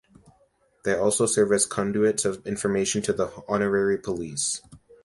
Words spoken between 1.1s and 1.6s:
serve